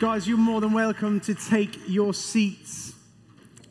[0.00, 2.94] Guys, you're more than welcome to take your seats.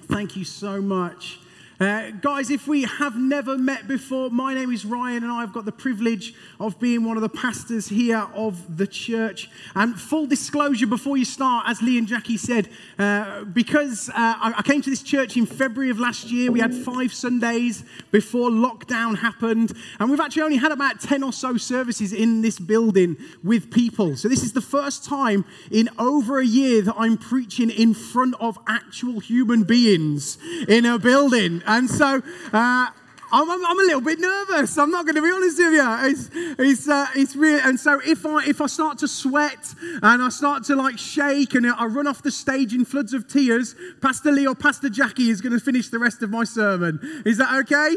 [0.08, 1.40] Thank you so much.
[1.80, 5.66] Uh, guys, if we have never met before, my name is Ryan, and I've got
[5.66, 9.48] the privilege of being one of the pastors here of the church.
[9.76, 14.64] And full disclosure before you start, as Lee and Jackie said, uh, because uh, I
[14.66, 19.20] came to this church in February of last year, we had five Sundays before lockdown
[19.20, 23.70] happened, and we've actually only had about 10 or so services in this building with
[23.70, 24.16] people.
[24.18, 28.34] So, this is the first time in over a year that I'm preaching in front
[28.40, 31.62] of actual human beings in a building.
[31.68, 32.22] And so,
[32.54, 32.88] uh,
[33.30, 34.78] I'm, I'm, I'm, a little bit nervous.
[34.78, 35.98] I'm not going to be honest with you.
[36.10, 37.60] It's, it's, uh, it's real.
[37.62, 41.54] And so if I, if I start to sweat and I start to like shake
[41.54, 45.30] and I run off the stage in floods of tears, Pastor Lee or Pastor Jackie
[45.30, 47.00] is going to finish the rest of my sermon.
[47.26, 47.96] Is that okay?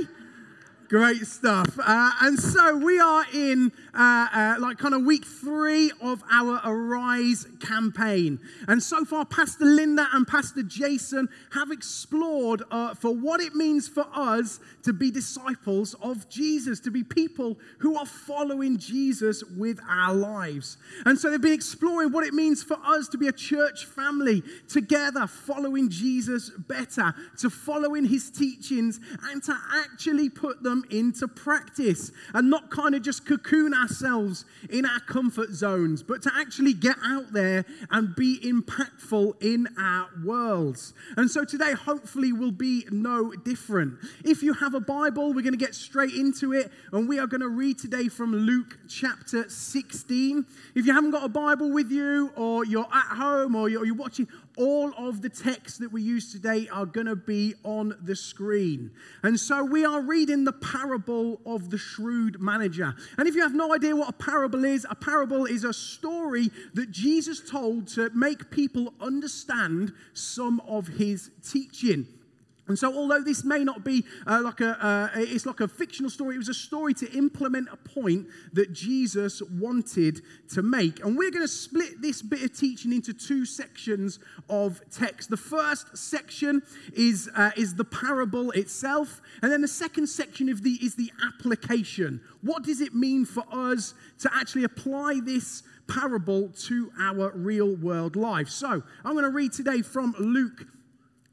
[0.89, 1.79] Great stuff.
[1.79, 6.61] Uh, and so we are in uh, uh, like kind of week three of our
[6.65, 8.39] Arise campaign.
[8.69, 13.89] And so far, Pastor Linda and Pastor Jason have explored uh, for what it means
[13.89, 19.79] for us to be disciples of Jesus, to be people who are following Jesus with
[19.89, 20.77] our lives.
[21.05, 24.43] And so they've been exploring what it means for us to be a church family
[24.69, 32.13] together, following Jesus better, to following his teachings, and to actually put them into practice
[32.35, 36.97] and not kind of just cocoon ourselves in our comfort zones, but to actually get
[37.05, 40.93] out there and be impactful in our worlds.
[41.17, 43.99] And so today, hopefully, will be no different.
[44.25, 47.27] If you have a Bible, we're going to get straight into it, and we are
[47.27, 50.47] going to read today from Luke chapter 16.
[50.75, 54.29] If you haven't got a Bible with you, or you're at home, or you're, watching,
[54.61, 58.91] all of the texts that we use today are going to be on the screen.
[59.23, 62.95] And so we are reading the parable of the shrewd manager.
[63.17, 66.51] And if you have no idea what a parable is, a parable is a story
[66.75, 72.07] that Jesus told to make people understand some of his teaching.
[72.71, 76.09] And so, although this may not be uh, like a, uh, it's like a fictional
[76.09, 80.21] story, it was a story to implement a point that Jesus wanted
[80.51, 81.05] to make.
[81.05, 85.31] And we're going to split this bit of teaching into two sections of text.
[85.31, 90.63] The first section is, uh, is the parable itself, and then the second section of
[90.63, 92.21] the, is the application.
[92.41, 98.15] What does it mean for us to actually apply this parable to our real world
[98.15, 98.49] life?
[98.49, 100.67] So, I'm going to read today from Luke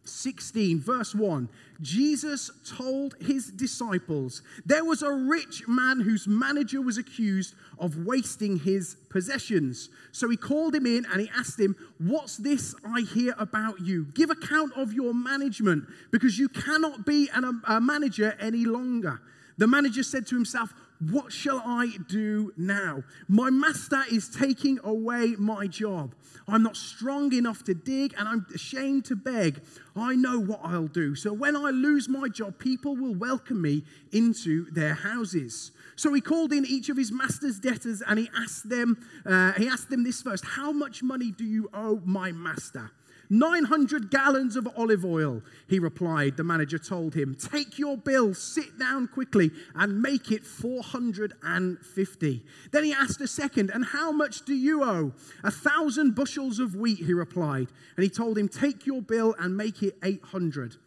[0.08, 1.50] 16, verse 1,
[1.82, 8.60] Jesus told his disciples there was a rich man whose manager was accused of wasting
[8.60, 9.90] his possessions.
[10.12, 14.06] So he called him in and he asked him, What's this I hear about you?
[14.14, 19.22] Give account of your management because you cannot be an, a manager any longer.
[19.58, 23.04] The manager said to himself, What shall I do now?
[23.28, 26.16] My master is taking away my job.
[26.48, 29.62] I'm not strong enough to dig and I'm ashamed to beg.
[29.96, 31.14] I know what I'll do.
[31.14, 35.72] So when I lose my job, people will welcome me into their houses.
[35.96, 39.68] So he called in each of his master's debtors and he asked them, uh, he
[39.68, 42.92] asked them this first, how much money do you owe my master?
[43.30, 46.38] 900 gallons of olive oil, he replied.
[46.38, 52.46] The manager told him, Take your bill, sit down quickly, and make it 450.
[52.72, 55.14] Then he asked a second, And how much do you owe?
[55.44, 57.68] A thousand bushels of wheat, he replied.
[57.96, 60.78] And he told him, Take your bill and make it 800.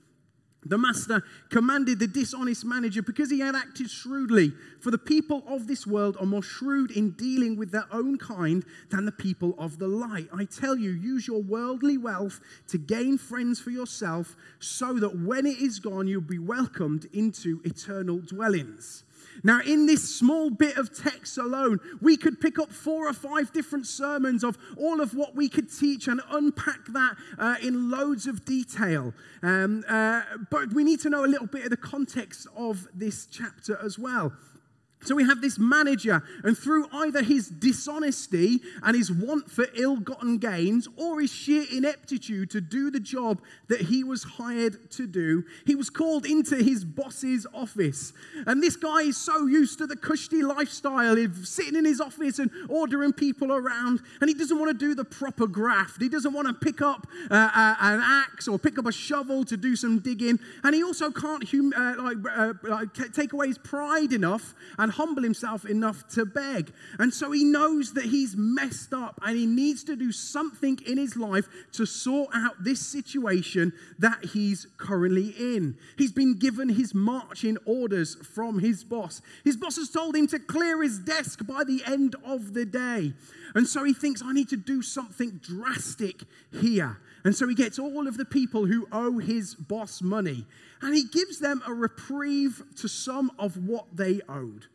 [0.64, 4.52] The master commanded the dishonest manager because he had acted shrewdly.
[4.80, 8.62] For the people of this world are more shrewd in dealing with their own kind
[8.90, 10.28] than the people of the light.
[10.34, 15.46] I tell you, use your worldly wealth to gain friends for yourself, so that when
[15.46, 19.04] it is gone, you'll be welcomed into eternal dwellings.
[19.42, 23.52] Now, in this small bit of text alone, we could pick up four or five
[23.52, 28.26] different sermons of all of what we could teach and unpack that uh, in loads
[28.26, 29.14] of detail.
[29.42, 33.26] Um, uh, but we need to know a little bit of the context of this
[33.26, 34.32] chapter as well.
[35.02, 39.96] So we have this manager, and through either his dishonesty and his want for ill
[39.96, 45.06] gotten gains or his sheer ineptitude to do the job that he was hired to
[45.06, 48.12] do, he was called into his boss's office.
[48.46, 52.38] And this guy is so used to the cushy lifestyle of sitting in his office
[52.38, 56.02] and ordering people around, and he doesn't want to do the proper graft.
[56.02, 59.44] He doesn't want to pick up uh, uh, an axe or pick up a shovel
[59.46, 63.48] to do some digging, and he also can't hum- uh, like, uh, like, take away
[63.48, 66.72] his pride enough and and humble himself enough to beg.
[66.98, 70.98] And so he knows that he's messed up and he needs to do something in
[70.98, 75.76] his life to sort out this situation that he's currently in.
[75.96, 79.22] He's been given his marching orders from his boss.
[79.44, 83.12] His boss has told him to clear his desk by the end of the day.
[83.54, 86.22] And so he thinks, I need to do something drastic
[86.52, 86.98] here.
[87.24, 90.46] And so he gets all of the people who owe his boss money
[90.82, 94.66] and he gives them a reprieve to some of what they owed.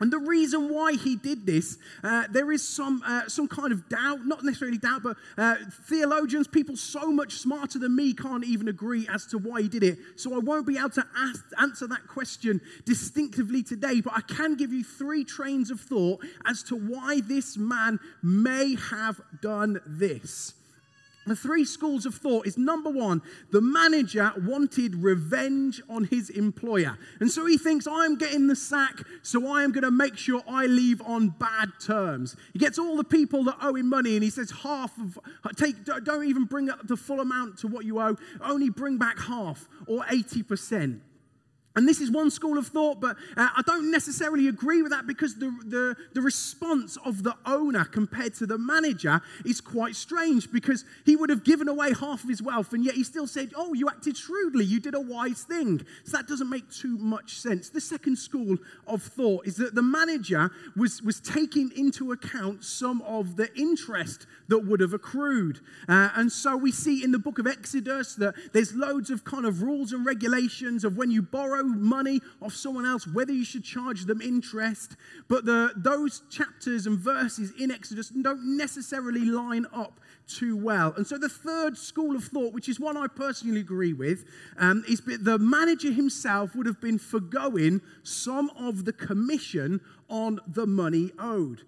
[0.00, 3.88] And the reason why he did this, uh, there is some, uh, some kind of
[3.88, 5.56] doubt, not necessarily doubt, but uh,
[5.86, 9.82] theologians, people so much smarter than me, can't even agree as to why he did
[9.82, 9.98] it.
[10.16, 14.54] So I won't be able to ask, answer that question distinctively today, but I can
[14.54, 20.54] give you three trains of thought as to why this man may have done this.
[21.28, 26.98] The three schools of thought is number one, the manager wanted revenge on his employer.
[27.20, 30.42] And so he thinks, I'm getting the sack, so I am going to make sure
[30.48, 32.36] I leave on bad terms.
[32.52, 35.18] He gets all the people that owe him money and he says, half of,
[35.56, 39.18] take, don't even bring up the full amount to what you owe, only bring back
[39.18, 41.00] half or 80%.
[41.78, 45.06] And this is one school of thought, but uh, I don't necessarily agree with that
[45.06, 50.50] because the, the, the response of the owner compared to the manager is quite strange
[50.50, 53.52] because he would have given away half of his wealth and yet he still said,
[53.54, 55.86] Oh, you acted shrewdly, you did a wise thing.
[56.02, 57.70] So that doesn't make too much sense.
[57.70, 58.56] The second school
[58.88, 64.26] of thought is that the manager was, was taking into account some of the interest
[64.48, 65.60] that would have accrued.
[65.88, 69.46] Uh, and so we see in the book of Exodus that there's loads of kind
[69.46, 73.64] of rules and regulations of when you borrow money off someone else, whether you should
[73.64, 74.96] charge them interest.
[75.28, 80.92] But the, those chapters and verses in Exodus don't necessarily line up too well.
[80.96, 84.24] And so the third school of thought, which is one I personally agree with,
[84.58, 90.40] um, is that the manager himself would have been forgoing some of the commission on
[90.46, 91.62] the money owed.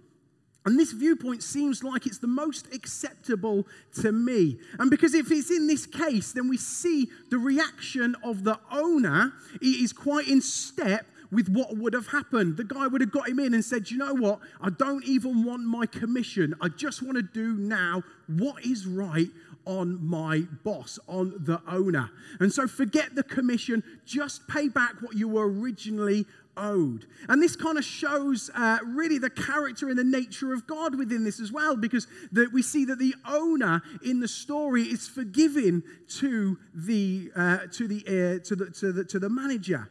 [0.66, 3.66] And this viewpoint seems like it's the most acceptable
[4.02, 4.58] to me.
[4.78, 9.32] And because if it's in this case, then we see the reaction of the owner
[9.62, 12.56] is quite in step with what would have happened.
[12.56, 14.40] The guy would have got him in and said, You know what?
[14.60, 16.54] I don't even want my commission.
[16.60, 19.28] I just want to do now what is right
[19.66, 22.10] on my boss, on the owner.
[22.40, 27.06] And so forget the commission, just pay back what you were originally owed.
[27.28, 31.24] And this kind of shows uh, really the character and the nature of God within
[31.24, 35.82] this as well, because the, we see that the owner in the story is forgiving
[36.18, 39.88] to the, uh, to, the, uh, to, the, to, the, to the manager.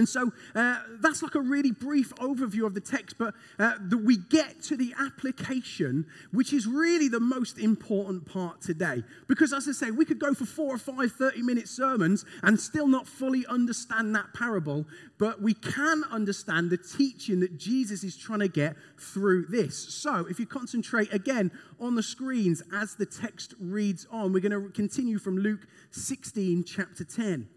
[0.00, 3.98] And so uh, that's like a really brief overview of the text, but uh, the,
[3.98, 9.04] we get to the application, which is really the most important part today.
[9.28, 12.58] Because, as I say, we could go for four or five 30 minute sermons and
[12.58, 14.86] still not fully understand that parable,
[15.18, 19.76] but we can understand the teaching that Jesus is trying to get through this.
[19.76, 24.52] So, if you concentrate again on the screens as the text reads on, we're going
[24.52, 27.50] to continue from Luke 16, chapter 10.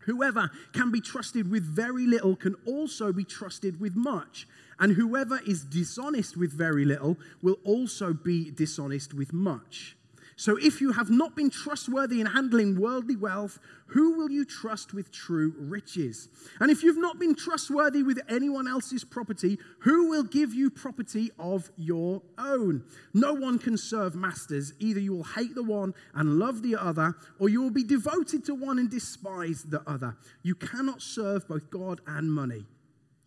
[0.00, 4.46] Whoever can be trusted with very little can also be trusted with much.
[4.78, 9.96] And whoever is dishonest with very little will also be dishonest with much.
[10.40, 13.58] So if you have not been trustworthy in handling worldly wealth,
[13.88, 16.30] who will you trust with true riches?
[16.60, 21.30] And if you've not been trustworthy with anyone else's property, who will give you property
[21.38, 22.84] of your own?
[23.12, 24.72] No one can serve masters.
[24.78, 28.42] Either you will hate the one and love the other, or you will be devoted
[28.46, 30.16] to one and despise the other.
[30.42, 32.64] You cannot serve both God and money.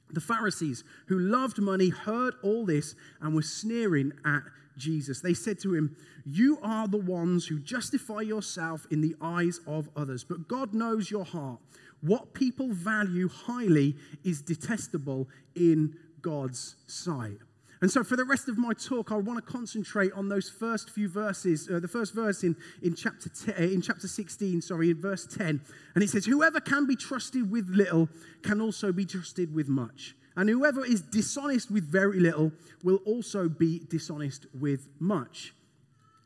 [0.10, 4.42] The Pharisees, who loved money, heard all this and were sneering at
[4.78, 5.22] Jesus.
[5.22, 9.90] They said to him, You are the ones who justify yourself in the eyes of
[9.96, 11.60] others, but God knows your heart.
[12.02, 17.38] What people value highly is detestable in God's sight.
[17.84, 20.90] And so, for the rest of my talk, I want to concentrate on those first
[20.90, 21.70] few verses.
[21.70, 25.60] Uh, the first verse in, in, chapter uh, in chapter 16, sorry, in verse 10.
[25.94, 28.08] And it says, Whoever can be trusted with little
[28.42, 30.16] can also be trusted with much.
[30.36, 32.52] And whoever is dishonest with very little
[32.84, 35.54] will also be dishonest with much.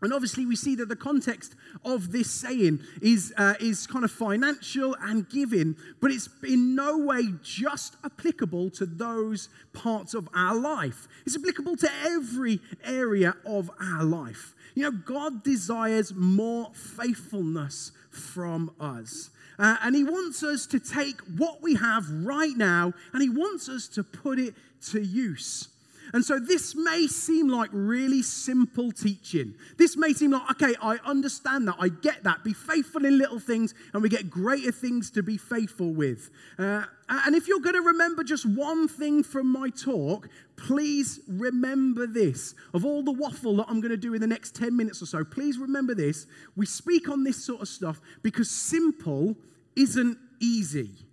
[0.02, 4.12] And obviously, we see that the context of this saying is, uh, is kind of
[4.12, 10.56] financial and giving, but it's in no way just applicable to those parts of our
[10.56, 11.08] life.
[11.26, 14.54] It's applicable to every area of our life.
[14.76, 19.32] You know, God desires more faithfulness from us.
[19.60, 23.70] Uh, and He wants us to take what we have right now and He wants
[23.70, 24.56] us to put it
[24.90, 25.70] to use.
[26.14, 29.56] And so this may seem like really simple teaching.
[29.78, 31.76] This may seem like, okay, I understand that.
[31.80, 32.44] I get that.
[32.44, 36.30] Be faithful in little things, and we get greater things to be faithful with.
[36.58, 42.06] Uh, and if you're going to remember just one thing from my talk, please remember
[42.06, 42.54] this.
[42.74, 45.06] Of all the waffle that I'm going to do in the next 10 minutes or
[45.06, 46.26] so, please remember this.
[46.56, 49.36] We speak on this sort of stuff because simple
[49.76, 51.07] isn't easy.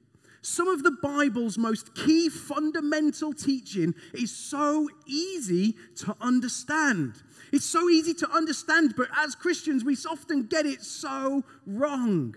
[0.44, 7.14] Some of the Bible's most key fundamental teaching is so easy to understand.
[7.50, 12.34] It's so easy to understand, but as Christians, we often get it so wrong.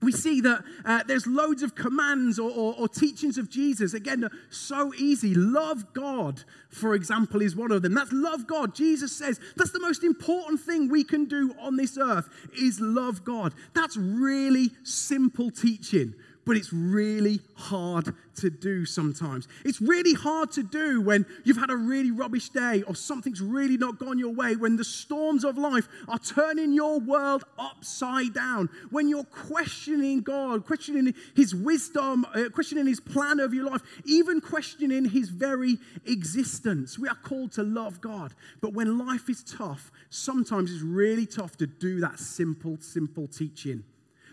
[0.00, 3.92] We see that uh, there's loads of commands or, or, or, teachings of Jesus.
[3.92, 5.34] Again, so easy.
[5.34, 7.92] Love God, for example, is one of them.
[7.92, 8.74] That's love God.
[8.74, 13.22] Jesus says that's the most important thing we can do on this earth is love
[13.22, 13.52] God.
[13.74, 16.14] That's really simple teaching
[16.48, 19.46] but it's really hard to do sometimes.
[19.66, 23.76] It's really hard to do when you've had a really rubbish day or something's really
[23.76, 28.70] not gone your way, when the storms of life are turning your world upside down,
[28.88, 34.40] when you're questioning God, questioning His wisdom, uh, questioning His plan of your life, even
[34.40, 35.76] questioning His very
[36.06, 36.98] existence.
[36.98, 41.58] We are called to love God, but when life is tough, sometimes it's really tough
[41.58, 43.84] to do that simple, simple teaching.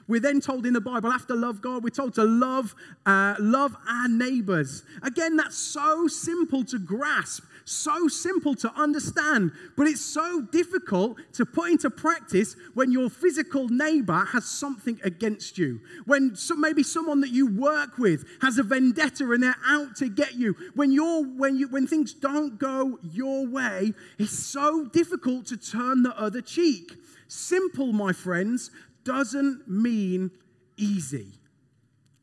[0.07, 3.75] We're then told in the Bible, after love God, we're told to love, uh, love
[3.89, 4.83] our neighbors.
[5.01, 11.45] Again, that's so simple to grasp, so simple to understand, but it's so difficult to
[11.45, 15.79] put into practice when your physical neighbor has something against you.
[16.05, 20.09] When some, maybe someone that you work with has a vendetta and they're out to
[20.09, 20.55] get you.
[20.75, 26.03] When you're when you when things don't go your way, it's so difficult to turn
[26.03, 26.91] the other cheek.
[27.27, 28.69] Simple, my friends,
[29.05, 30.31] doesn't mean
[30.75, 31.33] easy.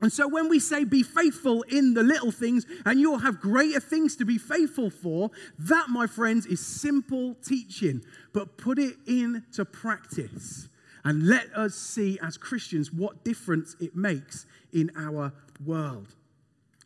[0.03, 3.79] And so when we say be faithful in the little things and you'll have greater
[3.79, 8.03] things to be faithful for, that, my friends, is simple teaching.
[8.33, 10.69] But put it into practice
[11.05, 15.33] and let us see as Christians what difference it makes in our
[15.65, 16.09] world.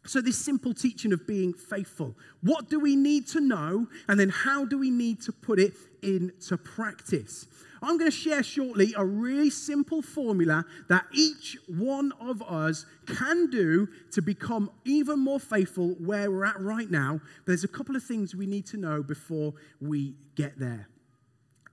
[0.04, 2.14] So, this simple teaching of being faithful.
[2.40, 3.88] What do we need to know?
[4.08, 5.72] And then, how do we need to put it
[6.02, 7.46] into practice?
[7.83, 13.50] I'm going to share shortly a really simple formula that each one of us can
[13.50, 17.21] do to become even more faithful where we're at right now.
[17.47, 20.88] There's a couple of things we need to know before we get there.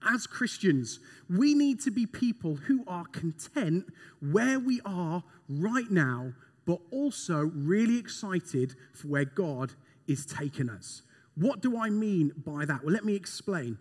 [0.06, 3.86] As Christians, we need to be people who are content
[4.20, 6.34] where we are right now,
[6.66, 9.72] but also really excited for where God
[10.06, 11.02] is taking us.
[11.36, 12.84] What do I mean by that?
[12.84, 13.78] Well, let me explain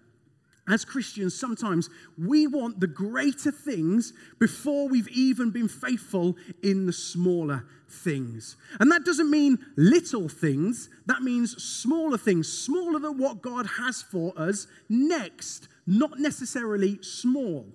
[0.68, 6.94] as Christians, sometimes we want the greater things before we've even been faithful in the
[6.94, 8.56] smaller things.
[8.80, 14.02] And that doesn't mean little things, that means smaller things, smaller than what God has
[14.02, 17.66] for us next, not necessarily small.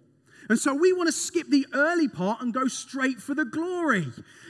[0.48, 4.06] And so we want to skip the early part and go straight for the glory.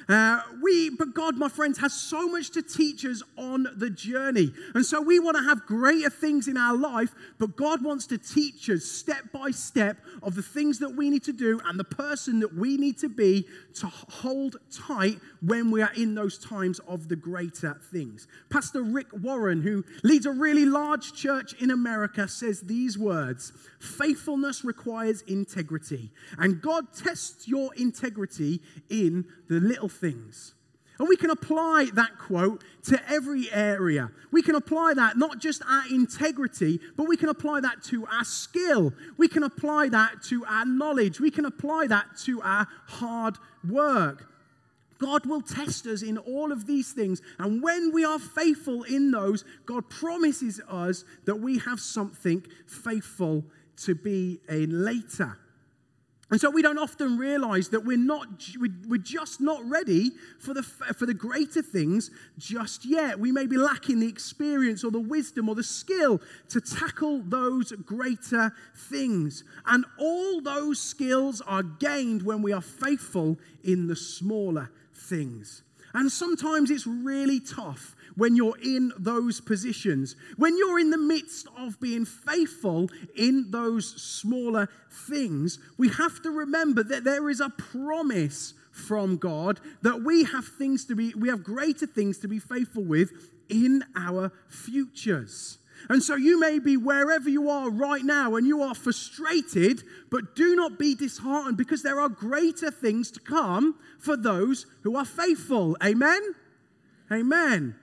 [0.08, 4.52] Uh, we, but God, my friends, has so much to teach us on the journey.
[4.74, 8.16] And so we want to have greater things in our life, but God wants to
[8.18, 11.84] teach us step by step of the things that we need to do and the
[11.84, 16.78] person that we need to be to hold tight when we are in those times
[16.80, 18.26] of the greater things.
[18.48, 24.64] Pastor Rick Warren, who leads a really large church in America, says these words Faithfulness
[24.64, 30.54] requires integrity, and God tests your integrity in the little things.
[30.98, 34.10] And we can apply that quote to every area.
[34.32, 38.24] We can apply that not just our integrity, but we can apply that to our
[38.24, 38.92] skill.
[39.16, 41.20] We can apply that to our knowledge.
[41.20, 43.36] We can apply that to our hard
[43.68, 44.28] work.
[44.98, 47.22] God will test us in all of these things.
[47.38, 53.44] And when we are faithful in those, God promises us that we have something faithful
[53.84, 55.38] to be in later.
[56.30, 58.28] And so we don't often realize that we're not,
[58.86, 63.18] we're just not ready for the, for the greater things just yet.
[63.18, 66.20] We may be lacking the experience or the wisdom or the skill
[66.50, 69.42] to tackle those greater things.
[69.64, 75.62] And all those skills are gained when we are faithful in the smaller things.
[75.94, 81.46] And sometimes it's really tough when you're in those positions, when you're in the midst
[81.56, 87.48] of being faithful in those smaller things, we have to remember that there is a
[87.48, 92.40] promise from God that we have things to be, we have greater things to be
[92.40, 93.12] faithful with
[93.48, 95.58] in our futures.
[95.88, 100.34] And so you may be wherever you are right now and you are frustrated, but
[100.34, 105.04] do not be disheartened because there are greater things to come for those who are
[105.04, 105.76] faithful.
[105.84, 106.34] Amen?
[107.12, 107.76] Amen.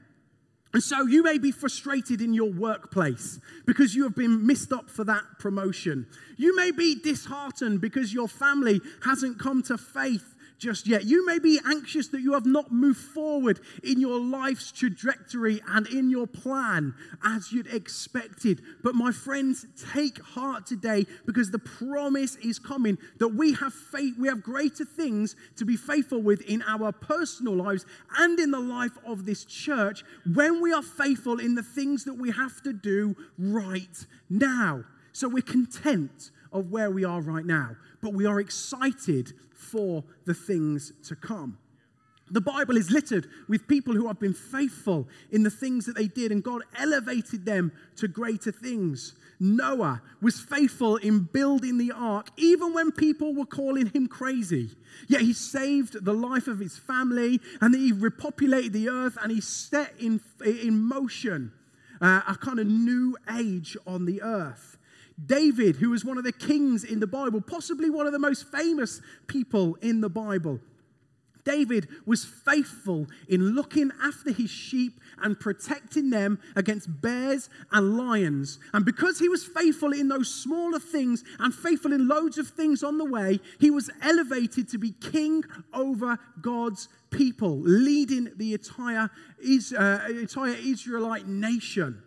[0.75, 4.89] And so you may be frustrated in your workplace because you have been missed up
[4.89, 6.05] for that promotion.
[6.35, 11.05] You may be disheartened because your family hasn't come to faith just yet.
[11.05, 15.87] You may be anxious that you have not moved forward in your life's trajectory and
[15.87, 16.93] in your plan
[17.23, 18.61] as you'd expected.
[18.83, 24.15] But my friends, take heart today because the promise is coming that we have faith,
[24.17, 27.85] we have greater things to be faithful with in our personal lives
[28.17, 32.15] and in the life of this church when we are faithful in the things that
[32.15, 34.83] we have to do right now.
[35.11, 40.33] So we're content of where we are right now, but we are excited for the
[40.35, 41.57] things to come.
[42.29, 46.07] The Bible is littered with people who have been faithful in the things that they
[46.07, 49.15] did, and God elevated them to greater things.
[49.39, 54.69] Noah was faithful in building the ark, even when people were calling him crazy.
[55.07, 59.41] Yet he saved the life of his family, and he repopulated the earth, and he
[59.41, 61.53] set in, in motion
[61.99, 64.77] uh, a kind of new age on the earth.
[65.23, 68.51] David, who was one of the kings in the Bible, possibly one of the most
[68.51, 70.59] famous people in the Bible.
[71.45, 78.59] David was faithful in looking after his sheep and protecting them against bears and lions.
[78.73, 82.83] And because he was faithful in those smaller things and faithful in loads of things
[82.83, 89.09] on the way, he was elevated to be king over God's people, leading the entire,
[89.77, 92.01] uh, entire Israelite nation.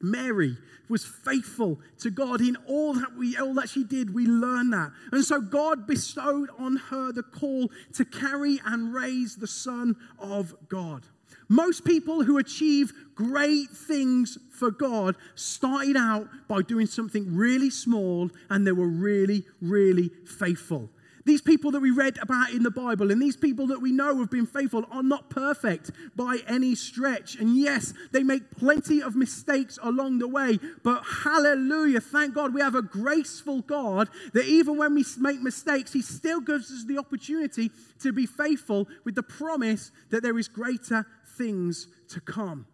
[0.00, 0.56] Mary
[0.88, 4.14] was faithful to God in all that we all that she did.
[4.14, 4.92] We learn that.
[5.12, 10.54] And so God bestowed on her the call to carry and raise the son of
[10.68, 11.04] God.
[11.48, 18.30] Most people who achieve great things for God started out by doing something really small
[18.50, 20.90] and they were really, really faithful.
[21.24, 24.18] These people that we read about in the Bible and these people that we know
[24.18, 27.36] have been faithful are not perfect by any stretch.
[27.36, 32.60] And yes, they make plenty of mistakes along the way, but hallelujah, thank God we
[32.60, 36.98] have a graceful God that even when we make mistakes, He still gives us the
[36.98, 37.70] opportunity
[38.00, 41.06] to be faithful with the promise that there is greater
[41.36, 42.66] things to come.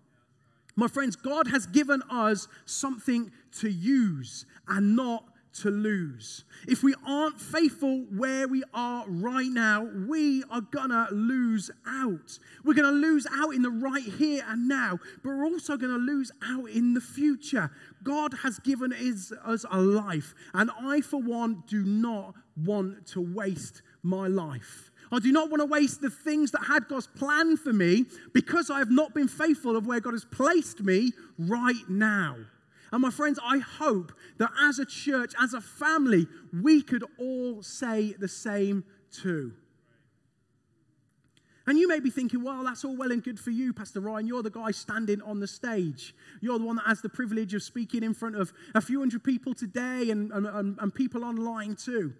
[0.77, 6.44] My friends, God has given us something to use and not to lose.
[6.66, 12.38] If we aren't faithful where we are right now, we are gonna lose out.
[12.64, 16.32] We're gonna lose out in the right here and now, but we're also gonna lose
[16.42, 17.70] out in the future.
[18.02, 23.82] God has given us a life, and I, for one, do not want to waste
[24.02, 24.90] my life.
[25.12, 28.71] I do not want to waste the things that had God's plan for me because
[28.71, 32.36] I have not been faithful of where God has placed me right now.
[32.95, 37.61] And my friends, I hope that as a church, as a family, we could all
[37.61, 39.52] say the same too.
[41.67, 44.28] And you may be thinking, well, that's all well and good for you, Pastor Ryan.
[44.28, 46.15] You're the guy standing on the stage.
[46.41, 49.25] You're the one that has the privilege of speaking in front of a few hundred
[49.25, 52.15] people today and, and, and people online too.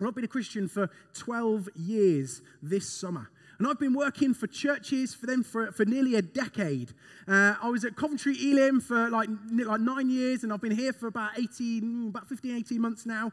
[0.00, 3.28] I've been a Christian for 12 years this summer.
[3.60, 6.94] And I've been working for churches for them for, for nearly a decade.
[7.28, 10.94] Uh, I was at Coventry Elim for like, like nine years, and I've been here
[10.94, 13.32] for about 18, about 15, 18 months now.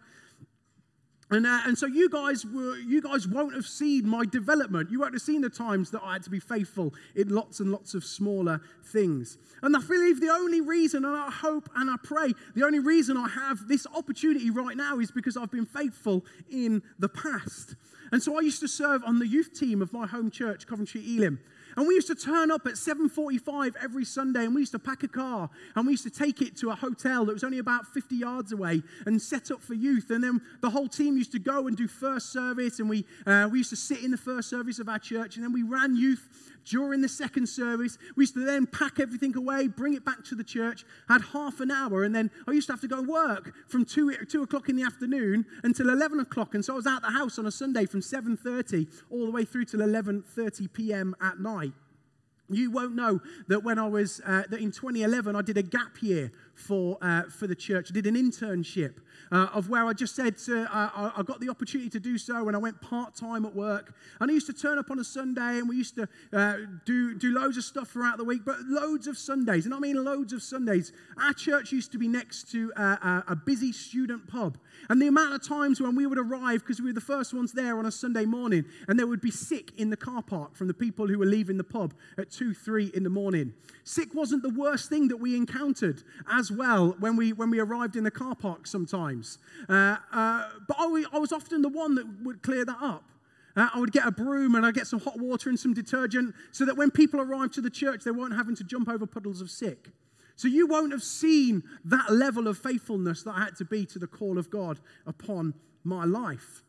[1.32, 4.92] And, uh, and so you guys were, you guys won't have seen my development.
[4.92, 7.72] You won't have seen the times that I had to be faithful in lots and
[7.72, 9.38] lots of smaller things.
[9.62, 13.16] And I believe the only reason, and I hope and I pray, the only reason
[13.16, 17.76] I have this opportunity right now is because I've been faithful in the past.
[18.12, 21.02] And so I used to serve on the youth team of my home church, Coventry
[21.02, 21.40] Elim.
[21.76, 25.04] And we used to turn up at 7:45 every Sunday and we used to pack
[25.04, 27.86] a car and we used to take it to a hotel that was only about
[27.86, 30.10] 50 yards away and set up for youth.
[30.10, 33.48] And then the whole team used to go and do first service and we, uh,
[33.52, 35.96] we used to sit in the first service of our church and then we ran
[35.96, 36.28] youth
[36.70, 37.98] during the second service.
[38.16, 41.60] We used to then pack everything away, bring it back to the church, had half
[41.60, 44.70] an hour, and then I used to have to go work from 2, 2 o'clock
[44.70, 46.56] in the afternoon until 11 o'clock.
[46.56, 49.46] And so I was out the house on a Sunday from 7.30 all the way
[49.46, 51.16] through till 11.30 p.m.
[51.22, 51.74] at night.
[52.50, 56.02] You won't know that when I was, uh, that in 2011, I did a gap
[56.02, 57.92] year for, uh, for the church.
[57.92, 58.96] I did an internship
[59.32, 62.48] uh, of where I just said, to, uh, I got the opportunity to do so,
[62.48, 63.94] and I went part time at work.
[64.20, 67.14] And I used to turn up on a Sunday, and we used to uh, do,
[67.16, 69.66] do loads of stuff throughout the week, but loads of Sundays.
[69.66, 70.94] And I mean loads of Sundays.
[71.22, 74.58] Our church used to be next to uh, a busy student pub.
[74.90, 77.52] And the amount of times when we would arrive, because we were the first ones
[77.52, 80.68] there on a Sunday morning, and there would be sick in the car park from
[80.68, 83.54] the people who were leaving the pub at 2, 3 in the morning.
[83.84, 87.96] Sick wasn't the worst thing that we encountered as well when we, when we arrived
[87.96, 89.38] in the car park sometimes.
[89.70, 93.04] Uh, uh, but I, I was often the one that would clear that up.
[93.56, 96.36] Uh, I would get a broom and I'd get some hot water and some detergent
[96.52, 99.42] so that when people arrived to the church, they weren't having to jump over puddles
[99.42, 99.90] of sick.
[100.36, 103.98] So you won't have seen that level of faithfulness that I had to be to
[103.98, 106.62] the call of God upon my life.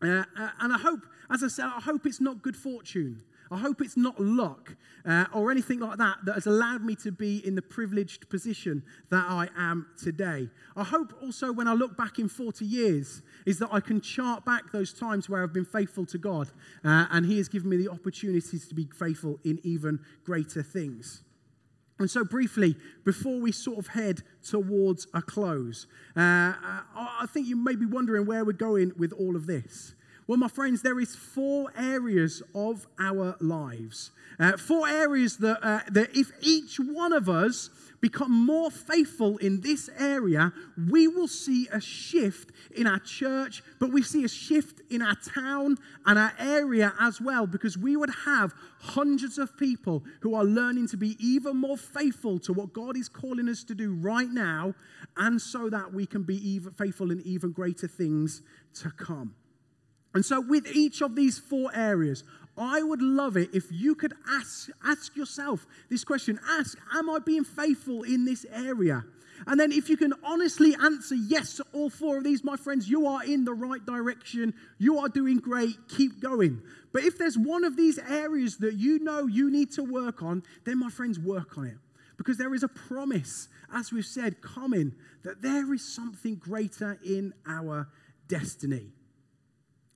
[0.00, 3.22] Uh, uh, and I hope, as I said, I hope it's not good fortune.
[3.50, 7.12] I hope it's not luck uh, or anything like that that has allowed me to
[7.12, 10.48] be in the privileged position that I am today.
[10.76, 14.44] I hope also when I look back in 40 years is that I can chart
[14.44, 16.48] back those times where I've been faithful to God
[16.84, 21.22] uh, and He has given me the opportunities to be faithful in even greater things.
[21.98, 27.56] And so, briefly, before we sort of head towards a close, uh, I think you
[27.56, 29.94] may be wondering where we're going with all of this.
[30.28, 34.10] Well, my friends, there is four areas of our lives.
[34.40, 39.60] Uh, four areas that, uh, that if each one of us become more faithful in
[39.60, 40.52] this area,
[40.90, 45.14] we will see a shift in our church, but we see a shift in our
[45.14, 50.44] town and our area as well, because we would have hundreds of people who are
[50.44, 54.28] learning to be even more faithful to what God is calling us to do right
[54.28, 54.74] now,
[55.16, 58.42] and so that we can be even faithful in even greater things
[58.74, 59.36] to come.
[60.16, 62.24] And so, with each of these four areas,
[62.56, 67.18] I would love it if you could ask, ask yourself this question Ask, Am I
[67.18, 69.04] being faithful in this area?
[69.46, 72.88] And then, if you can honestly answer yes to all four of these, my friends,
[72.88, 74.54] you are in the right direction.
[74.78, 75.76] You are doing great.
[75.90, 76.62] Keep going.
[76.94, 80.44] But if there's one of these areas that you know you need to work on,
[80.64, 81.76] then, my friends, work on it.
[82.16, 87.34] Because there is a promise, as we've said, coming that there is something greater in
[87.46, 87.90] our
[88.28, 88.95] destiny.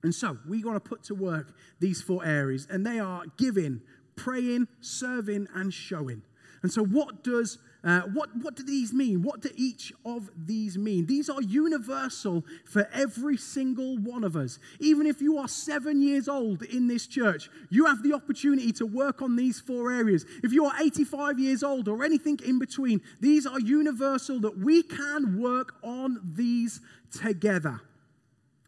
[0.03, 3.81] And so we got to put to work these four areas, and they are giving,
[4.15, 6.23] praying, serving, and showing.
[6.63, 9.23] And so, what does uh, what what do these mean?
[9.23, 11.07] What do each of these mean?
[11.07, 14.59] These are universal for every single one of us.
[14.79, 18.85] Even if you are seven years old in this church, you have the opportunity to
[18.85, 20.25] work on these four areas.
[20.43, 24.83] If you are 85 years old or anything in between, these are universal that we
[24.83, 27.81] can work on these together.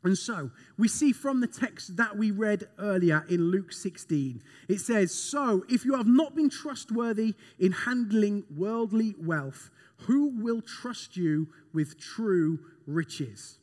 [0.03, 4.79] And so we see from the text that we read earlier in Luke 16, it
[4.79, 11.15] says, So if you have not been trustworthy in handling worldly wealth, who will trust
[11.15, 13.59] you with true riches?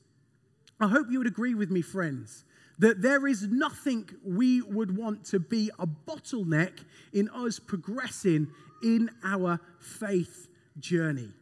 [0.80, 2.44] I hope you would agree with me, friends,
[2.78, 6.72] that there is nothing we would want to be a bottleneck
[7.12, 8.48] in us progressing
[8.82, 10.48] in our faith
[10.78, 11.32] journey.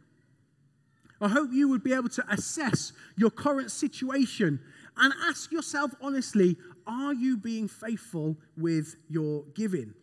[1.21, 4.59] I hope you would be able to assess your current situation
[4.97, 9.93] and ask yourself honestly are you being faithful with your giving?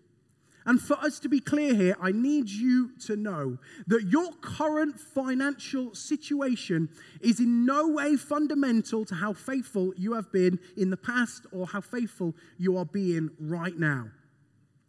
[0.66, 4.98] And for us to be clear here, I need you to know that your current
[4.98, 6.88] financial situation
[7.20, 11.68] is in no way fundamental to how faithful you have been in the past or
[11.68, 14.08] how faithful you are being right now.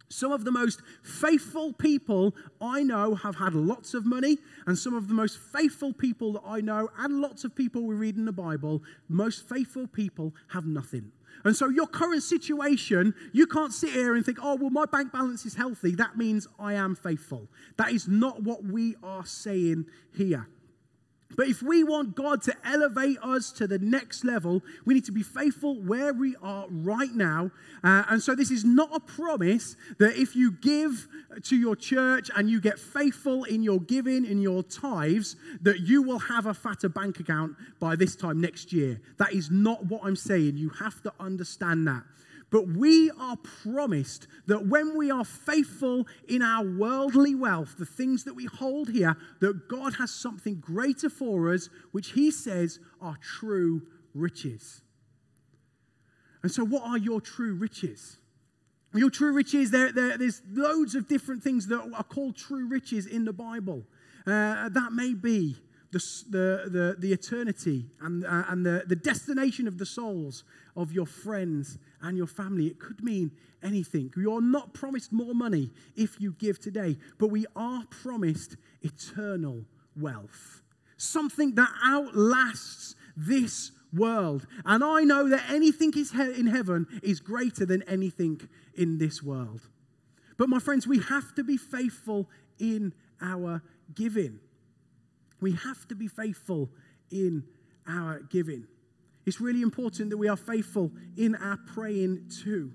[0.09, 4.93] Some of the most faithful people I know have had lots of money, and some
[4.93, 8.25] of the most faithful people that I know, and lots of people we read in
[8.25, 11.11] the Bible, most faithful people have nothing.
[11.43, 15.11] And so, your current situation, you can't sit here and think, oh, well, my bank
[15.11, 15.93] balance is healthy.
[15.95, 17.47] That means I am faithful.
[17.77, 20.47] That is not what we are saying here.
[21.35, 25.11] But if we want God to elevate us to the next level, we need to
[25.11, 27.51] be faithful where we are right now.
[27.83, 31.07] Uh, and so, this is not a promise that if you give
[31.43, 36.01] to your church and you get faithful in your giving, in your tithes, that you
[36.01, 39.01] will have a fatter bank account by this time next year.
[39.17, 40.57] That is not what I'm saying.
[40.57, 42.03] You have to understand that.
[42.49, 48.23] But we are promised that when we are faithful in our worldly wealth, the things
[48.23, 53.17] that we hold here, that God has something greater for us, which He says are
[53.21, 53.81] true
[54.13, 54.81] riches.
[56.41, 58.17] And so, what are your true riches?
[58.93, 63.05] Your true riches, there, there, there's loads of different things that are called true riches
[63.05, 63.83] in the Bible.
[64.25, 65.57] Uh, that may be
[65.91, 70.43] the, the, the, the eternity and, uh, and the, the destination of the souls
[70.75, 72.67] of your friends and your family.
[72.67, 73.31] It could mean
[73.63, 74.13] anything.
[74.15, 79.63] You're not promised more money if you give today, but we are promised eternal
[79.95, 80.61] wealth.
[80.97, 84.45] Something that outlasts this world.
[84.65, 85.93] And I know that anything
[86.37, 88.41] in heaven is greater than anything
[88.75, 89.61] in this world.
[90.37, 93.61] But my friends, we have to be faithful in our
[93.95, 94.39] giving.
[95.39, 96.69] We have to be faithful
[97.11, 97.43] in
[97.87, 98.67] our giving.
[99.25, 102.71] It's really important that we are faithful in our praying too.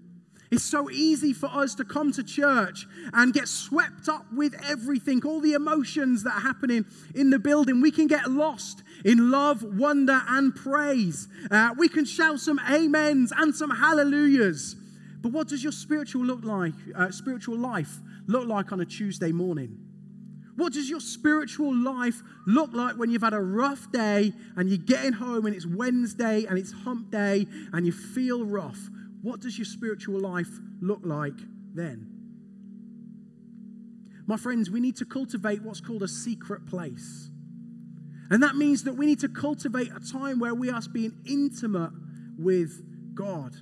[0.51, 5.25] It's so easy for us to come to church and get swept up with everything,
[5.25, 7.81] all the emotions that are happening in the building.
[7.81, 11.27] We can get lost in love, wonder, and praise.
[11.51, 14.77] Uh, we can shout some amens and some hallelujahs.
[15.23, 16.75] But what does your spiritual look like?
[16.95, 19.82] Uh, spiritual life look like on a Tuesday morning?
[20.57, 24.79] What does your spiritual life look like when you've had a rough day and you're
[24.79, 28.79] getting home and it's Wednesday and it's hump day and you feel rough?
[29.23, 31.39] What does your spiritual life look like
[31.75, 32.09] then?
[34.27, 37.31] My friends, we need to cultivate what's called a secret place.
[38.31, 41.93] And that means that we need to cultivate a time where we are being intimate
[42.39, 42.83] with
[43.15, 43.57] God.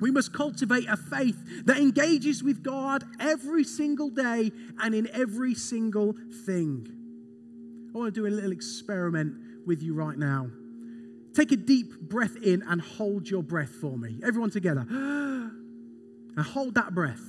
[0.00, 5.54] We must cultivate a faith that engages with God every single day and in every
[5.54, 6.14] single
[6.46, 6.86] thing.
[7.94, 10.48] I want to do a little experiment with you right now.
[11.34, 14.20] Take a deep breath in and hold your breath for me.
[14.24, 14.86] Everyone together.
[16.36, 17.20] And hold that breath.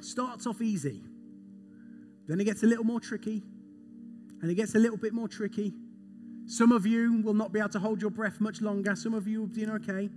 [0.00, 1.02] Starts off easy.
[2.26, 3.42] Then it gets a little more tricky.
[4.40, 5.74] And it gets a little bit more tricky.
[6.46, 8.96] Some of you will not be able to hold your breath much longer.
[8.96, 10.08] Some of you will be doing okay.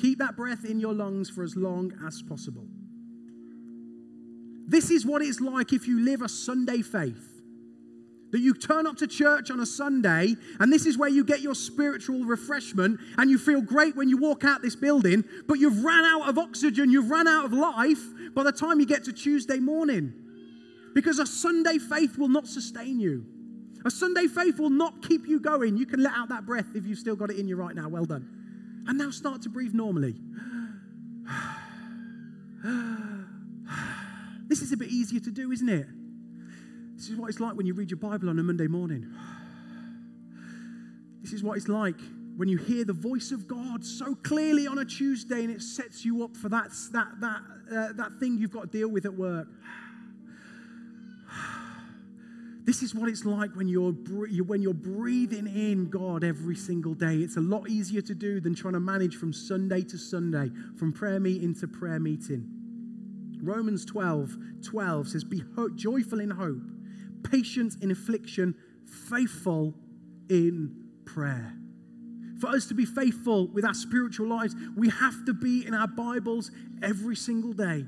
[0.00, 2.66] Keep that breath in your lungs for as long as possible.
[4.66, 7.24] This is what it's like if you live a Sunday faith.
[8.30, 11.40] That you turn up to church on a Sunday, and this is where you get
[11.40, 15.82] your spiritual refreshment, and you feel great when you walk out this building, but you've
[15.82, 18.02] ran out of oxygen, you've run out of life
[18.34, 20.12] by the time you get to Tuesday morning.
[20.94, 23.24] Because a Sunday faith will not sustain you.
[23.86, 25.78] A Sunday faith will not keep you going.
[25.78, 27.88] You can let out that breath if you've still got it in you right now.
[27.88, 28.37] Well done.
[28.88, 30.16] And now start to breathe normally.
[34.48, 35.86] This is a bit easier to do, isn't it?
[36.96, 39.06] This is what it's like when you read your Bible on a Monday morning.
[41.22, 42.00] This is what it's like
[42.38, 46.04] when you hear the voice of God so clearly on a Tuesday and it sets
[46.04, 49.12] you up for that, that, that, uh, that thing you've got to deal with at
[49.12, 49.48] work.
[52.68, 57.14] This is what it's like when you're, when you're breathing in God every single day.
[57.14, 60.92] It's a lot easier to do than trying to manage from Sunday to Sunday, from
[60.92, 62.46] prayer meeting to prayer meeting.
[63.42, 65.42] Romans 12 12 says, Be
[65.76, 66.60] joyful in hope,
[67.22, 68.54] patient in affliction,
[69.08, 69.72] faithful
[70.28, 70.76] in
[71.06, 71.54] prayer.
[72.38, 75.88] For us to be faithful with our spiritual lives, we have to be in our
[75.88, 76.50] Bibles
[76.82, 77.86] every single day.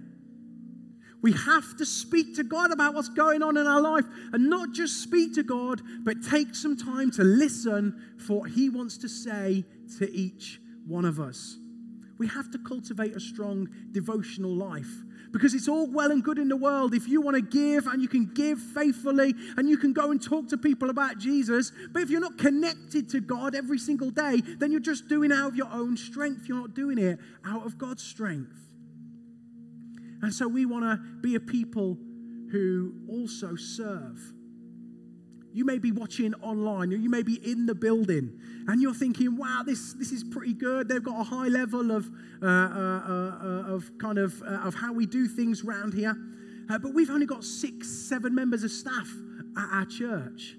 [1.22, 4.72] We have to speak to God about what's going on in our life and not
[4.72, 9.08] just speak to God, but take some time to listen for what He wants to
[9.08, 9.64] say
[9.98, 11.58] to each one of us.
[12.18, 14.90] We have to cultivate a strong devotional life
[15.32, 18.02] because it's all well and good in the world if you want to give and
[18.02, 21.72] you can give faithfully and you can go and talk to people about Jesus.
[21.92, 25.34] But if you're not connected to God every single day, then you're just doing it
[25.34, 26.46] out of your own strength.
[26.48, 28.69] You're not doing it out of God's strength.
[30.22, 31.96] And so we want to be a people
[32.50, 34.18] who also serve.
[35.52, 39.64] You may be watching online, you may be in the building, and you're thinking, "Wow,
[39.66, 42.08] this this is pretty good." They've got a high level of
[42.40, 46.16] uh, uh, uh, of kind of uh, of how we do things around here,
[46.70, 49.08] uh, but we've only got six, seven members of staff
[49.56, 50.54] at our church.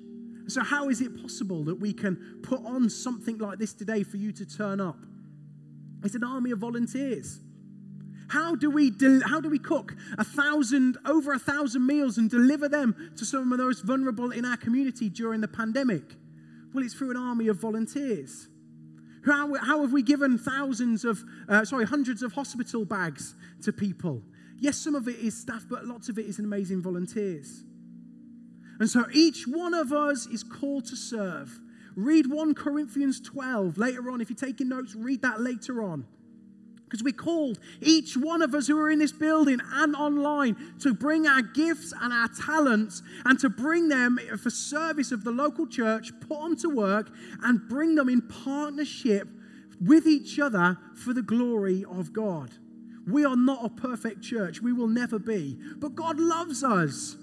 [0.48, 4.18] So how is it possible that we can put on something like this today for
[4.18, 4.98] you to turn up?
[6.04, 7.40] It's an army of volunteers.
[8.32, 8.94] How do we,
[9.26, 13.52] how do we cook a thousand, over a thousand meals and deliver them to some
[13.52, 16.16] of the most vulnerable in our community during the pandemic?
[16.74, 18.48] Well, it's through an army of volunteers.
[19.26, 24.24] How, how have we given thousands of, uh, sorry, hundreds of hospital bags to people?
[24.62, 27.66] Yes, some of it is staff, but lots of it is amazing volunteers.
[28.80, 31.60] And so each one of us is called to serve.
[31.98, 34.22] Read 1 Corinthians 12 later on.
[34.22, 36.06] If you're taking notes, read that later on.
[36.92, 40.94] Because we called each one of us who are in this building and online to
[40.94, 45.66] bring our gifts and our talents and to bring them for service of the local
[45.66, 47.10] church, put them to work,
[47.44, 49.30] and bring them in partnership
[49.80, 52.52] with each other for the glory of God.
[53.08, 55.58] We are not a perfect church, we will never be.
[55.78, 57.16] But God loves us.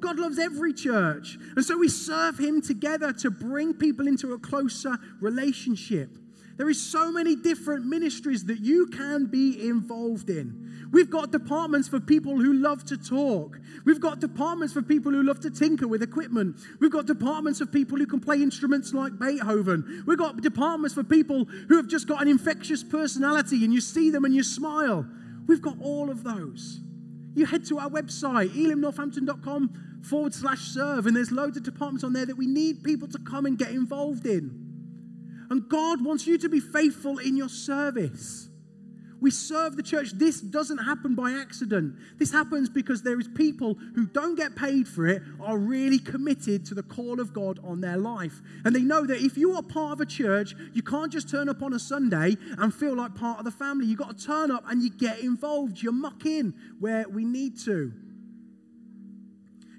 [0.00, 1.36] God loves every church.
[1.54, 6.16] And so we serve Him together to bring people into a closer relationship.
[6.56, 10.88] There is so many different ministries that you can be involved in.
[10.92, 13.58] We've got departments for people who love to talk.
[13.86, 16.56] We've got departments for people who love to tinker with equipment.
[16.80, 20.04] We've got departments of people who can play instruments like Beethoven.
[20.06, 24.10] We've got departments for people who have just got an infectious personality and you see
[24.10, 25.06] them and you smile.
[25.46, 26.80] We've got all of those.
[27.34, 32.12] You head to our website, elimnorthampton.com forward slash serve, and there's loads of departments on
[32.12, 34.61] there that we need people to come and get involved in.
[35.52, 38.48] And God wants you to be faithful in your service.
[39.20, 40.12] We serve the church.
[40.12, 41.96] This doesn't happen by accident.
[42.18, 46.64] This happens because there is people who don't get paid for it are really committed
[46.64, 48.40] to the call of God on their life.
[48.64, 51.50] And they know that if you are part of a church, you can't just turn
[51.50, 53.84] up on a Sunday and feel like part of the family.
[53.84, 55.82] You've got to turn up and you get involved.
[55.82, 57.92] You muck in where we need to.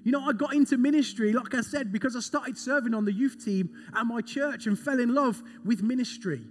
[0.04, 3.12] You know, I got into ministry, like I said, because I started serving on the
[3.12, 6.42] youth team at my church and fell in love with ministry.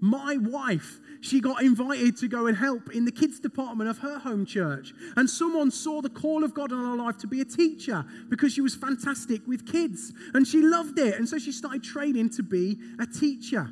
[0.00, 4.18] My wife, she got invited to go and help in the kids department of her
[4.18, 4.94] home church.
[5.16, 8.54] And someone saw the call of God in her life to be a teacher because
[8.54, 11.16] she was fantastic with kids and she loved it.
[11.16, 13.68] And so she started training to be a teacher.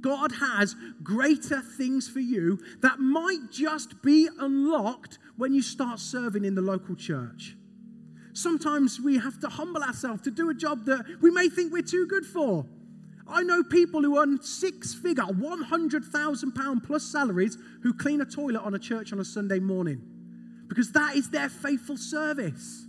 [0.00, 6.44] God has greater things for you that might just be unlocked when you start serving
[6.44, 7.56] in the local church.
[8.32, 11.82] Sometimes we have to humble ourselves to do a job that we may think we're
[11.82, 12.66] too good for.
[13.28, 18.74] I know people who earn six figure, £100,000 plus salaries who clean a toilet on
[18.74, 20.02] a church on a Sunday morning
[20.68, 22.86] because that is their faithful service.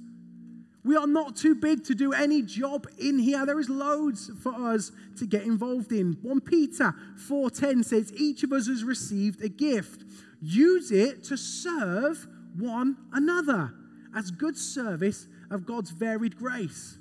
[0.83, 3.45] We are not too big to do any job in here.
[3.45, 6.17] There is loads for us to get involved in.
[6.21, 10.05] 1 Peter 4:10 says each of us has received a gift.
[10.41, 13.73] Use it to serve one another
[14.15, 16.97] as good service of God's varied grace.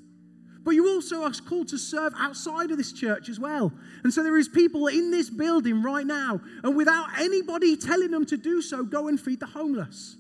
[0.62, 3.72] But you also are called to serve outside of this church as well.
[4.04, 8.26] And so there is people in this building right now, and without anybody telling them
[8.26, 10.16] to do so, go and feed the homeless.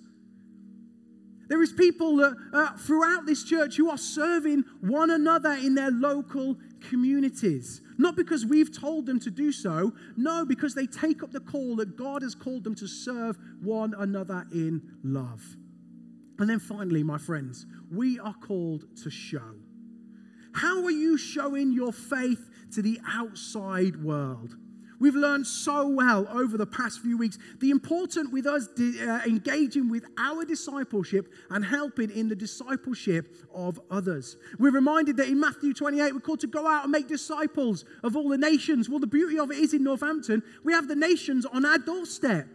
[1.48, 5.90] There is people that, uh, throughout this church who are serving one another in their
[5.90, 6.56] local
[6.88, 7.82] communities.
[7.98, 11.76] Not because we've told them to do so, no, because they take up the call
[11.76, 15.42] that God has called them to serve one another in love.
[16.40, 19.54] And then finally, my friends, we are called to show.
[20.54, 24.56] How are you showing your faith to the outside world?
[24.98, 29.90] We've learned so well over the past few weeks the important with us uh, engaging
[29.90, 34.36] with our discipleship and helping in the discipleship of others.
[34.58, 38.16] We're reminded that in Matthew 28, we're called to go out and make disciples of
[38.16, 38.88] all the nations.
[38.88, 42.46] Well, the beauty of it is in Northampton, we have the nations on our doorstep.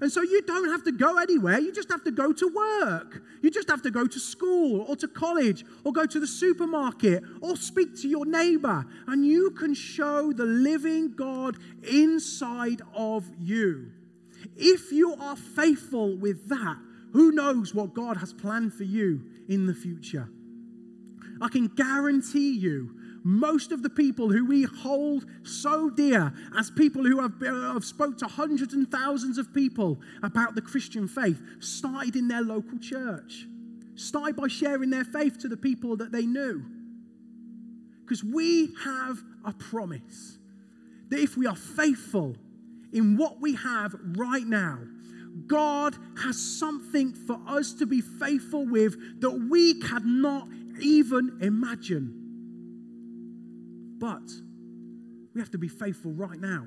[0.00, 1.58] And so you don't have to go anywhere.
[1.58, 3.22] You just have to go to work.
[3.42, 7.24] You just have to go to school or to college or go to the supermarket
[7.40, 8.86] or speak to your neighbor.
[9.06, 13.90] And you can show the living God inside of you.
[14.56, 16.76] If you are faithful with that,
[17.12, 20.28] who knows what God has planned for you in the future?
[21.40, 27.04] I can guarantee you most of the people who we hold so dear as people
[27.04, 32.16] who have, have spoke to hundreds and thousands of people about the Christian faith started
[32.16, 33.46] in their local church,
[33.94, 36.64] started by sharing their faith to the people that they knew.
[38.04, 40.38] Because we have a promise
[41.10, 42.36] that if we are faithful
[42.92, 44.78] in what we have right now,
[45.46, 50.48] God has something for us to be faithful with that we cannot
[50.80, 52.27] even imagine.
[53.98, 54.30] But
[55.34, 56.66] we have to be faithful right now.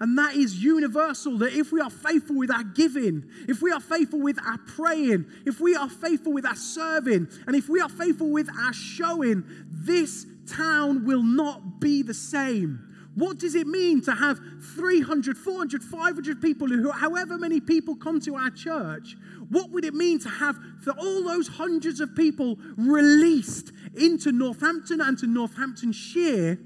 [0.00, 3.80] And that is universal that if we are faithful with our giving, if we are
[3.80, 7.88] faithful with our praying, if we are faithful with our serving, and if we are
[7.88, 12.89] faithful with our showing, this town will not be the same.
[13.14, 14.38] What does it mean to have
[14.76, 19.16] 300, 400, 500 people, who, however many people come to our church?
[19.48, 20.56] What would it mean to have
[20.98, 26.58] all those hundreds of people released into Northampton and to Northamptonshire,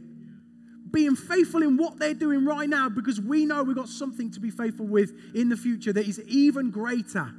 [0.90, 4.38] being faithful in what they're doing right now because we know we've got something to
[4.38, 7.32] be faithful with in the future that is even greater.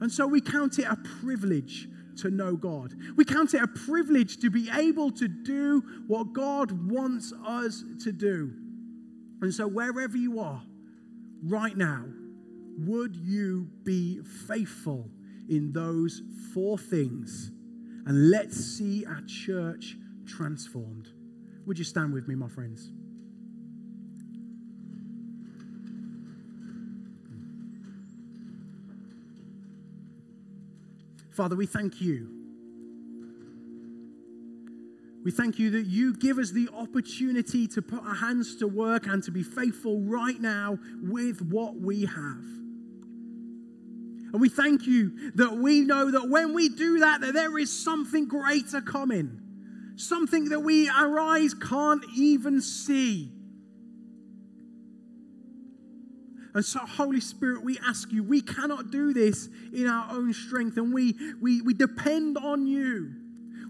[0.00, 2.94] And so we count it a privilege to know God.
[3.16, 8.12] We count it a privilege to be able to do what God wants us to
[8.12, 8.52] do.
[9.42, 10.62] And so, wherever you are
[11.42, 12.04] right now,
[12.78, 15.08] would you be faithful
[15.48, 17.50] in those four things?
[18.06, 21.08] And let's see our church transformed.
[21.66, 22.90] Would you stand with me, my friends?
[31.36, 32.30] Father, we thank you.
[35.22, 39.06] We thank you that you give us the opportunity to put our hands to work
[39.06, 42.44] and to be faithful right now with what we have.
[44.32, 47.84] And we thank you that we know that when we do that, that there is
[47.84, 49.40] something greater coming.
[49.96, 53.30] Something that we, our eyes can't even see.
[56.56, 60.78] And so, Holy Spirit, we ask you, we cannot do this in our own strength,
[60.78, 63.12] and we, we, we depend on you.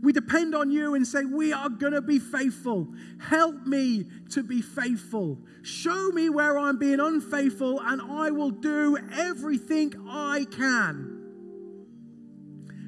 [0.05, 2.87] We depend on you and say, We are going to be faithful.
[3.19, 5.37] Help me to be faithful.
[5.63, 11.25] Show me where I'm being unfaithful, and I will do everything I can.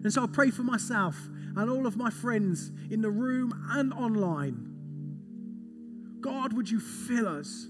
[0.05, 1.17] And so I pray for myself
[1.57, 4.65] and all of my friends in the room and online.
[6.21, 7.67] God, would you fill us?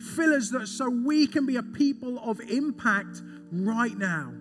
[0.00, 4.32] Fill us that so we can be a people of impact right now.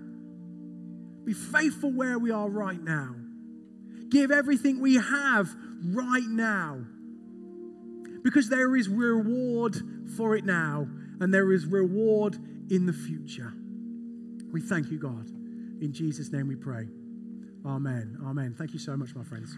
[1.25, 3.15] Be faithful where we are right now.
[4.09, 5.49] Give everything we have
[5.83, 6.85] right now.
[8.23, 9.77] Because there is reward
[10.15, 10.87] for it now,
[11.19, 12.35] and there is reward
[12.69, 13.53] in the future.
[14.51, 15.29] We thank you, God.
[15.81, 16.87] In Jesus' name we pray.
[17.65, 18.17] Amen.
[18.25, 18.55] Amen.
[18.57, 19.55] Thank you so much, my friends.